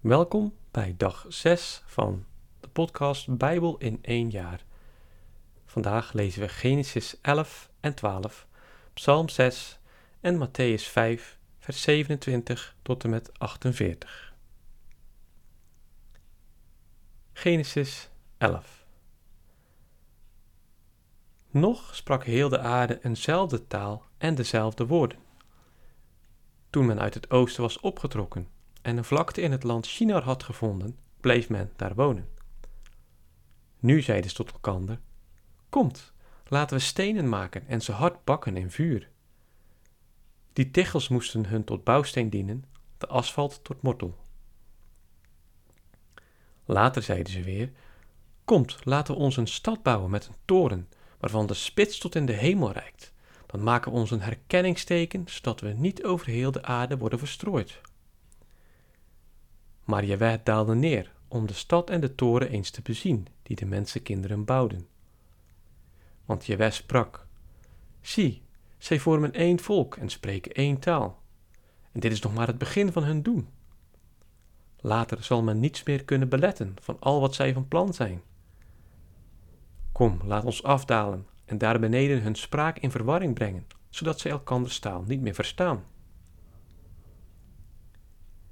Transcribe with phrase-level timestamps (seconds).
[0.00, 2.24] Welkom bij dag 6 van
[2.60, 4.64] de podcast Bijbel in één jaar.
[5.64, 8.46] Vandaag lezen we Genesis 11 en 12,
[8.94, 9.78] Psalm 6
[10.20, 14.34] en Matthäus 5, vers 27 tot en met 48.
[17.32, 18.84] Genesis 11
[21.50, 25.18] Nog sprak heel de aarde eenzelfde taal en dezelfde woorden.
[26.70, 28.57] Toen men uit het oosten was opgetrokken
[28.88, 32.28] en een vlakte in het land Shinar had gevonden, bleef men daar wonen.
[33.78, 35.00] Nu zeiden ze tot elkander:
[35.68, 36.12] Komt,
[36.46, 39.08] laten we stenen maken en ze hard bakken in vuur.
[40.52, 42.64] Die tichels moesten hun tot bouwsteen dienen,
[42.98, 44.16] de asfalt tot mortel.
[46.64, 47.72] Later zeiden ze weer:
[48.44, 52.26] Komt, laten we ons een stad bouwen met een toren, waarvan de spits tot in
[52.26, 53.12] de hemel reikt.
[53.46, 57.80] Dan maken we ons een herkenningsteken, zodat we niet over heel de aarde worden verstrooid.
[59.88, 63.66] Maar Jaweh daalde neer om de stad en de toren eens te bezien, die de
[63.66, 64.86] mensenkinderen bouwden.
[66.24, 67.26] Want Jaweh sprak,
[68.00, 68.42] Zie,
[68.78, 71.22] zij vormen één volk en spreken één taal.
[71.92, 73.48] En dit is nog maar het begin van hun doen.
[74.80, 78.22] Later zal men niets meer kunnen beletten van al wat zij van plan zijn.
[79.92, 84.78] Kom, laat ons afdalen en daar beneden hun spraak in verwarring brengen, zodat zij elkanders
[84.78, 85.84] taal niet meer verstaan.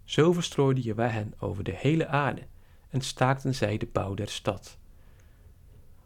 [0.07, 2.47] Zo verstrooide Jehovah hen over de hele aarde
[2.89, 4.79] en staakten zij de bouw der stad.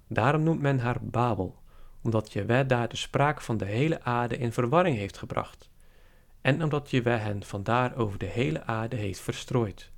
[0.07, 1.59] Daarom noemt men haar Babel,
[2.03, 5.71] omdat Jehovah daar de spraak van de hele aarde in verwarring heeft gebracht,
[6.41, 9.91] en omdat Jehovah hen vandaar over de hele aarde heeft verstrooid.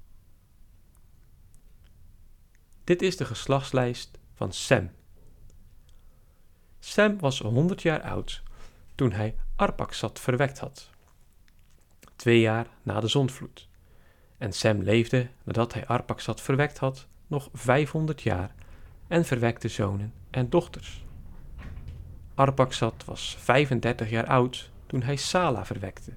[2.85, 4.91] Dit is de geslachtslijst van Sem.
[6.79, 8.43] Sem was 100 jaar oud
[8.95, 10.91] toen hij Arpaksat verwekt had,
[12.17, 13.71] twee jaar na de zondvloed.
[14.43, 18.55] En Sem leefde, nadat hij Arpaksad verwekt had, nog 500 jaar
[19.09, 21.05] en verwekte zonen en dochters.
[22.35, 26.13] Arpaksad was 35 jaar oud toen hij Sala verwekte.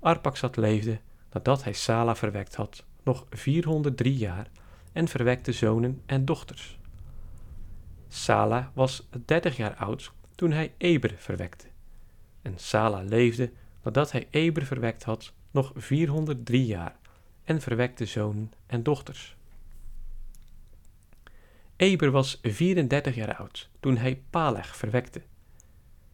[0.00, 1.00] Arpaksad leefde,
[1.32, 4.46] nadat hij Sala verwekt had, nog 403 jaar
[4.92, 6.78] en verwekte zonen en dochters.
[8.08, 11.66] Sala was 30 jaar oud toen hij Eber verwekte.
[12.42, 13.50] En Sala leefde,
[13.82, 16.98] nadat hij Eber verwekt had, nog 403 jaar
[17.50, 19.36] en verwekte zonen en dochters.
[21.76, 25.22] Eber was 34 jaar oud toen hij Paleg verwekte.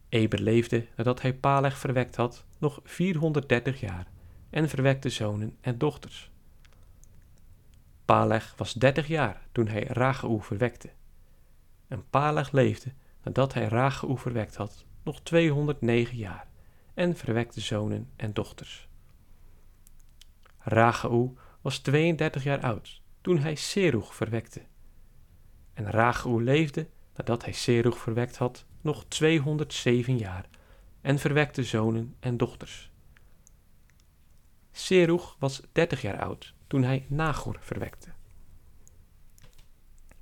[0.08, 4.06] Eber leefde nadat hij Paleg verwekt had nog 430 jaar
[4.50, 6.30] en verwekte zonen en dochters.
[8.04, 10.90] Paleg was 30 jaar toen hij Rageu verwekte.
[11.88, 12.92] En Paleg leefde
[13.22, 16.46] nadat hij Rageu verwekt had nog 209 jaar
[16.94, 18.85] en verwekte zonen en dochters.
[20.68, 21.28] Rageu
[21.60, 24.62] was 32 jaar oud toen hij Serug verwekte.
[25.74, 30.48] En Rageu leefde, nadat hij Serug verwekt had, nog 207 jaar
[31.00, 32.90] en verwekte zonen en dochters.
[34.72, 38.08] Serug was 30 jaar oud toen hij Nagor verwekte.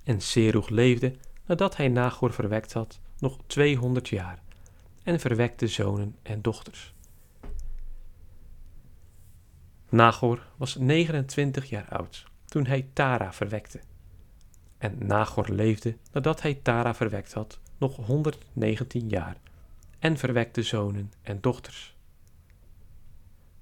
[0.02, 1.16] En Serug leefde,
[1.46, 4.42] nadat hij Nagor verwekt had, nog 200 jaar
[5.02, 6.93] en verwekte zonen en dochters.
[9.94, 13.80] Nagor was 29 jaar oud toen hij Tara verwekte.
[14.78, 19.36] En Nagor leefde nadat hij Tara verwekt had nog 119 jaar
[19.98, 21.96] en verwekte zonen en dochters.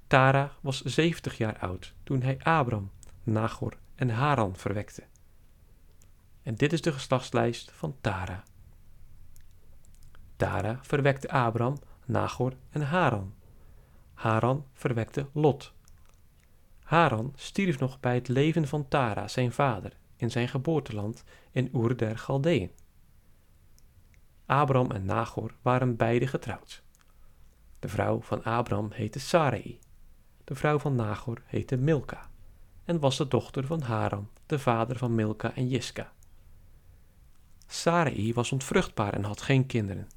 [0.06, 2.90] Tara was 70 jaar oud toen hij Abram,
[3.22, 5.02] Nagor en Haran verwekte.
[6.42, 8.44] En dit is de geslachtslijst van Tara.
[10.36, 13.34] Tara verwekte Abram, Nagor en Haran.
[14.14, 15.72] Haran verwekte Lot.
[16.92, 21.96] Haran stierf nog bij het leven van Tara, zijn vader, in zijn geboorteland in Ur
[21.96, 22.70] der Galdeën.
[24.46, 26.82] Abram en Nagor waren beide getrouwd.
[27.78, 29.78] De vrouw van Abram heette Sarai,
[30.44, 32.30] de vrouw van Nagor heette Milka
[32.84, 36.12] en was de dochter van Haran, de vader van Milka en Jiska.
[37.66, 40.08] Sarai was ontvruchtbaar en had geen kinderen.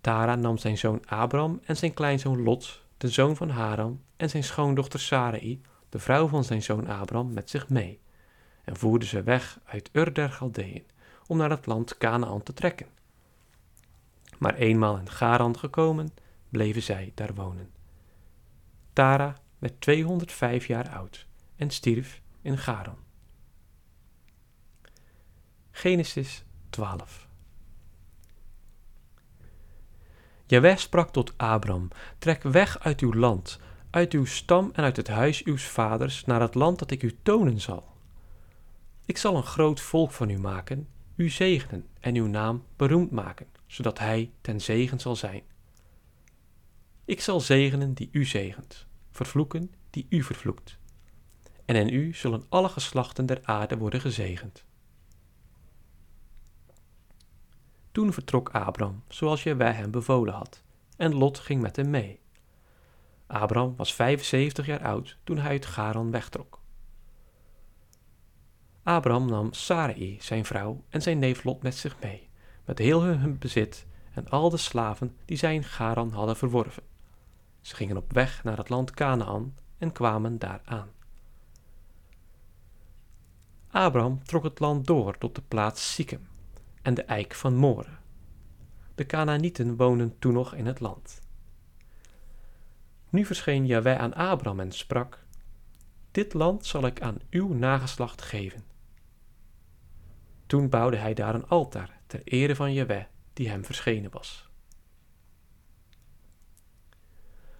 [0.00, 4.44] Tara nam zijn zoon Abram en zijn kleinzoon Lot de zoon van Haran, en zijn
[4.44, 8.00] schoondochter Sarai, de vrouw van zijn zoon Abram, met zich mee,
[8.64, 10.86] en voerden ze weg uit Ur der Galdeën,
[11.26, 12.86] om naar het land Canaan te trekken.
[14.38, 16.14] Maar eenmaal in Garan gekomen,
[16.48, 17.70] bleven zij daar wonen.
[18.92, 21.26] Tara werd 205 jaar oud
[21.56, 22.98] en stierf in Garan.
[25.70, 27.28] Genesis 12
[30.52, 31.88] Jaweh sprak tot Abram,
[32.18, 33.58] trek weg uit uw land,
[33.90, 37.16] uit uw stam en uit het huis uws vaders naar het land dat ik u
[37.22, 37.84] tonen zal.
[39.04, 43.46] Ik zal een groot volk van u maken, u zegenen en uw naam beroemd maken,
[43.66, 45.42] zodat hij ten zegen zal zijn.
[47.04, 50.78] Ik zal zegenen die u zegent, vervloeken die u vervloekt.
[51.64, 54.64] En in u zullen alle geslachten der aarde worden gezegend.
[57.92, 60.62] Toen vertrok Abram, zoals wij hem bevolen had,
[60.96, 62.20] en Lot ging met hem mee.
[63.26, 66.60] Abram was 75 jaar oud toen hij uit Garan wegtrok.
[68.82, 72.28] Abram nam Sarai, zijn vrouw, en zijn neef Lot met zich mee,
[72.64, 76.82] met heel hun bezit en al de slaven die zij in Garan hadden verworven.
[77.60, 80.90] Ze gingen op weg naar het land Canaan en kwamen daar aan.
[83.70, 86.30] Abram trok het land door tot de plaats Sichem
[86.82, 87.88] en de eik van More.
[88.94, 91.20] De Canaanieten woonden toen nog in het land.
[93.08, 95.24] Nu verscheen Jahweh aan Abram en sprak:
[96.10, 98.64] Dit land zal ik aan uw nageslacht geven.
[100.46, 104.50] Toen bouwde hij daar een altaar ter ere van Jahweh die hem verschenen was.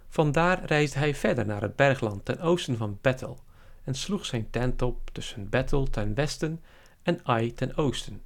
[0.07, 3.43] Vandaar reisde hij verder naar het bergland ten oosten van Bethel
[3.83, 6.63] en sloeg zijn tent op tussen Bethel ten westen
[7.01, 8.21] en Ai ten oosten.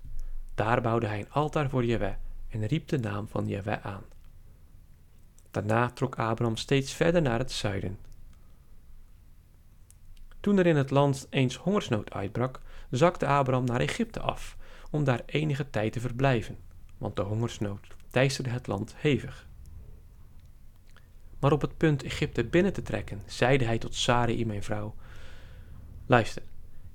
[0.58, 2.14] Daar bouwde hij een altaar voor Jahweh
[2.50, 4.04] en riep de naam van Jahweh aan.
[5.52, 7.98] Daarna trok Abraham steeds verder naar het zuiden.
[10.40, 12.60] Toen er in het land eens hongersnood uitbrak,
[12.90, 14.58] zakte Abraham naar Egypte af
[14.92, 16.58] om daar enige tijd te verblijven,
[16.98, 19.48] want de hongersnood teisterde het land hevig.
[21.40, 24.96] Maar op het punt Egypte binnen te trekken, zeide hij tot Sarai, mijn vrouw:
[26.06, 26.44] Luister,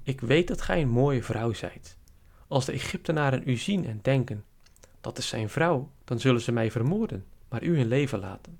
[0.02, 2.00] ik weet dat gij een mooie vrouw zijt.
[2.52, 4.44] Als de Egyptenaren u zien en denken:
[5.00, 8.58] dat is zijn vrouw, dan zullen ze mij vermoorden, maar u in leven laten.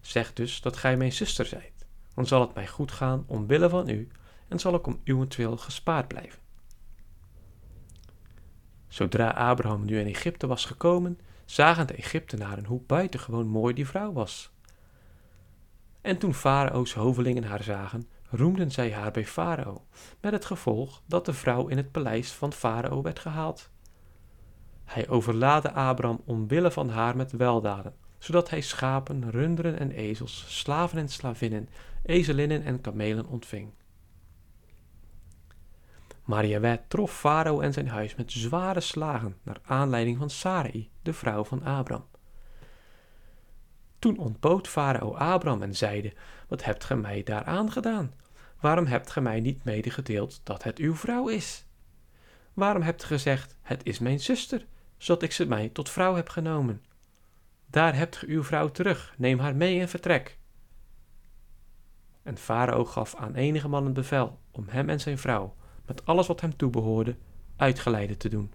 [0.00, 3.88] Zeg dus dat gij mijn zuster zijt, dan zal het mij goed gaan omwille van
[3.88, 4.08] u
[4.48, 6.38] en zal ik om uwentwil gespaard blijven.
[8.88, 14.12] Zodra Abraham nu in Egypte was gekomen, zagen de Egyptenaren hoe buitengewoon mooi die vrouw
[14.12, 14.50] was.
[16.00, 19.86] En toen Farao's hovelingen haar zagen, roemden zij haar bij Farao,
[20.20, 23.70] met het gevolg dat de vrouw in het paleis van Farao werd gehaald.
[24.84, 30.98] Hij overlaadde Abraham omwille van haar met weldaden, zodat hij schapen, runderen en ezels, slaven
[30.98, 31.68] en slavinnen,
[32.02, 33.72] ezelinnen en kamelen ontving.
[36.24, 41.12] Maar Jaweh trof Farao en zijn huis met zware slagen naar aanleiding van Sarai, de
[41.12, 42.04] vrouw van Abram.
[43.98, 46.12] Toen ontbood Farao Abram en zeide,
[46.46, 48.12] wat hebt ge mij daar aangedaan?
[48.60, 51.64] Waarom hebt ge mij niet medegedeeld dat het uw vrouw is?
[52.54, 54.66] Waarom hebt ge gezegd, het is mijn zuster,
[54.96, 56.84] zodat ik ze mij tot vrouw heb genomen?
[57.66, 60.38] Daar hebt ge uw vrouw terug, neem haar mee en vertrek.
[62.22, 65.54] En Farao gaf aan enige mannen bevel om hem en zijn vrouw,
[65.86, 67.16] met alles wat hem toebehoorde,
[67.56, 68.52] uitgeleide te doen.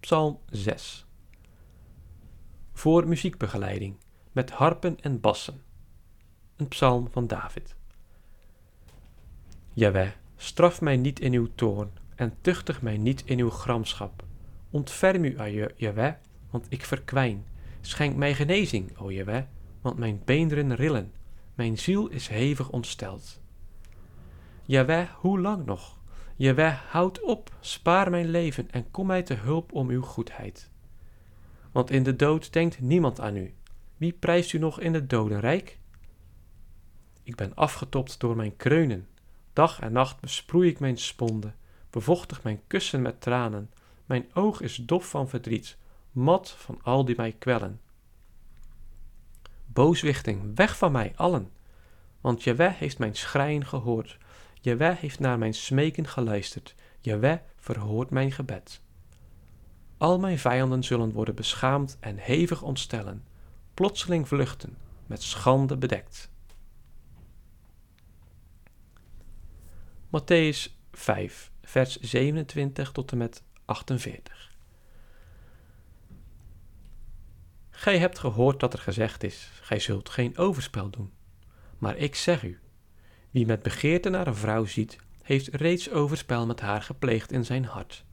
[0.00, 1.07] Psalm 6
[2.78, 3.96] Voor muziekbegeleiding,
[4.32, 5.62] met harpen en bassen.
[6.56, 7.76] Een psalm van David.
[9.72, 14.24] Jaweh, straf mij niet in uw toorn en tuchtig mij niet in uw gramschap
[14.70, 16.12] Ontferm u aan je, Jaweh,
[16.50, 17.46] want ik verkwijn.
[17.80, 19.44] Schenk mij genezing, o Jaweh,
[19.80, 21.12] want mijn beenderen rillen.
[21.54, 23.40] Mijn ziel is hevig ontsteld.
[24.64, 25.96] Jaweh, hoe lang nog?
[26.36, 30.70] Jaweh, houd op, spaar mijn leven en kom mij te hulp om uw goedheid.
[31.78, 33.54] Want in de dood denkt niemand aan u.
[33.96, 35.78] Wie prijst u nog in het dodenrijk?
[37.22, 39.08] Ik ben afgetopt door mijn kreunen.
[39.52, 41.56] Dag en nacht besproei ik mijn sponden,
[41.90, 43.70] bevochtig mijn kussen met tranen,
[44.06, 45.76] mijn oog is dof van verdriet,
[46.10, 47.80] mat van al die mij kwellen.
[49.66, 51.50] Booswichting, weg van mij allen,
[52.20, 54.18] want Jaweh heeft mijn schreien gehoord.
[54.60, 56.74] Jaweh heeft naar mijn smeken geluisterd.
[57.00, 58.80] Jaweh verhoort mijn gebed.
[59.98, 63.24] Al mijn vijanden zullen worden beschaamd en hevig ontstellen,
[63.74, 64.76] plotseling vluchten,
[65.06, 66.30] met schande bedekt.
[70.06, 74.56] Matthäus 5, vers 27 tot en met 48.
[77.70, 81.12] Gij hebt gehoord dat er gezegd is: Gij zult geen overspel doen.
[81.78, 82.60] Maar ik zeg u:
[83.30, 87.64] wie met begeerte naar een vrouw ziet, heeft reeds overspel met haar gepleegd in zijn
[87.64, 88.04] hart.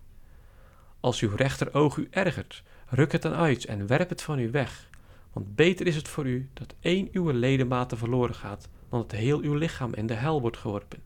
[1.06, 4.90] Als uw rechteroog u ergert, ruk het dan uit en werp het van u weg.
[5.34, 9.40] Want beter is het voor u dat één uw ledematen verloren gaat, dan dat heel
[9.40, 11.04] uw lichaam in de hel wordt geworpen.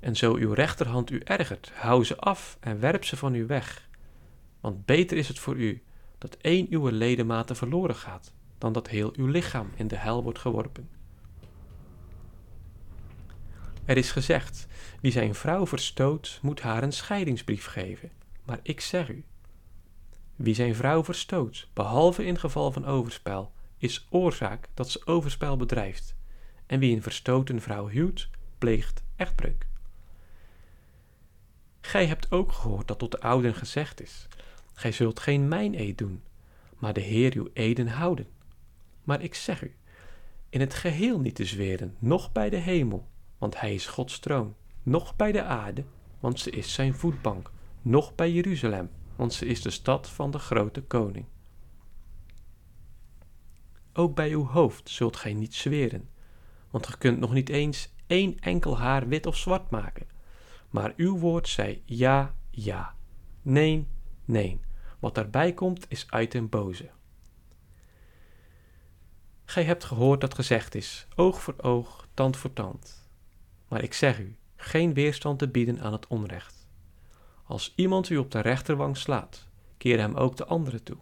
[0.00, 3.88] En zo uw rechterhand u ergert, hou ze af en werp ze van u weg.
[4.60, 5.82] Want beter is het voor u
[6.18, 10.38] dat één uw ledematen verloren gaat, dan dat heel uw lichaam in de hel wordt
[10.38, 10.88] geworpen.
[13.84, 14.66] Er is gezegd:
[15.00, 18.10] wie zijn vrouw verstoot, moet haar een scheidingsbrief geven.
[18.44, 19.24] Maar ik zeg u:
[20.36, 26.14] wie zijn vrouw verstoot, behalve in geval van overspel, is oorzaak dat ze overspel bedrijft.
[26.66, 29.66] En wie een verstoten vrouw huwt, pleegt echtbreuk.
[31.80, 34.28] Gij hebt ook gehoord dat tot de ouden gezegd is:
[34.74, 36.22] Gij zult geen mijn eed doen,
[36.78, 38.26] maar de Heer uw eden houden.
[39.04, 39.74] Maar ik zeg u,
[40.48, 43.10] in het geheel niet te zweren, noch bij de hemel,
[43.42, 45.84] want hij is Gods troon, noch bij de aarde,
[46.20, 50.38] want ze is zijn voetbank, noch bij Jeruzalem, want ze is de stad van de
[50.38, 51.26] grote koning.
[53.92, 56.08] Ook bij uw hoofd zult gij niet zweren,
[56.70, 60.06] want ge kunt nog niet eens één enkel haar wit of zwart maken.
[60.70, 62.94] Maar uw woord zij ja, ja,
[63.42, 63.86] nee,
[64.24, 64.60] nee.
[64.98, 66.90] Wat daarbij komt is uit den boze.
[69.44, 73.01] Gij hebt gehoord dat gezegd is: oog voor oog, tand voor tand.
[73.72, 76.68] Maar ik zeg u, geen weerstand te bieden aan het onrecht.
[77.44, 80.96] Als iemand u op de rechterwang slaat, keer hem ook de andere toe.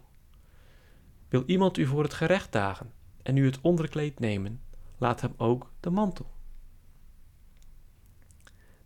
[1.29, 4.61] Wil iemand u voor het gerecht dagen en u het onderkleed nemen,
[4.97, 6.31] laat hem ook de mantel.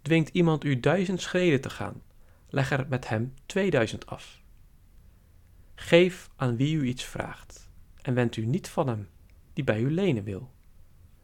[0.01, 2.01] Dwingt iemand u duizend schreden te gaan,
[2.49, 4.41] leg er met hem tweeduizend af.
[5.75, 7.69] Geef aan wie u iets vraagt,
[8.01, 9.09] en wend u niet van hem
[9.53, 10.51] die bij u lenen wil.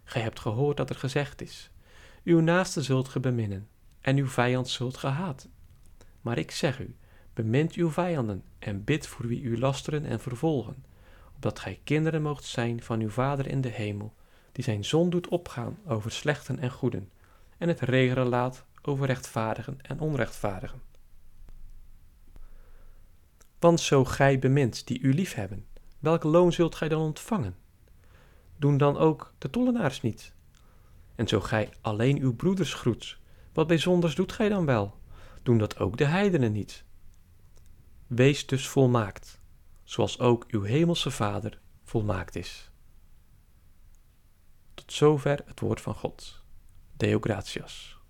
[0.03, 1.70] Gij hebt gehoord dat er gezegd is:
[2.23, 3.67] Uw naaste zult ge beminnen,
[4.01, 5.35] en uw vijand zult ge.
[6.21, 6.95] Maar ik zeg u:
[7.33, 10.85] bemint uw vijanden en bid voor wie u lasteren en vervolgen,
[11.35, 14.13] opdat gij kinderen moogt zijn van uw Vader in de hemel,
[14.51, 17.11] die zijn zon doet opgaan over slechten en goeden,
[17.57, 20.81] en het regeren laat over rechtvaardigen en onrechtvaardigen.
[23.59, 25.65] Want zo gij bemint die u liefhebben,
[25.99, 27.55] welk loon zult gij dan ontvangen?
[28.57, 30.33] Doen dan ook de tollenaars niet?
[31.21, 33.19] En zo gij alleen uw broeders groet,
[33.53, 34.97] wat bijzonders doet gij dan wel?
[35.43, 36.83] Doen dat ook de heidenen niet?
[38.07, 39.39] Wees dus volmaakt,
[39.83, 42.71] zoals ook uw hemelse Vader volmaakt is.
[44.73, 46.43] Tot zover het woord van God.
[46.97, 48.00] Deo gratias.